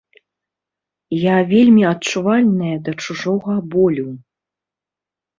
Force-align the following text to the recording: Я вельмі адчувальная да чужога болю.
Я 1.23 1.35
вельмі 1.51 1.83
адчувальная 1.89 2.71
да 2.87 2.91
чужога 3.07 3.57
болю. 3.75 4.07